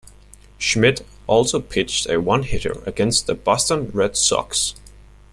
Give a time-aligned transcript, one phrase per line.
[0.57, 4.73] Schmidt also pitched a one-hitter against the Boston Red Sox.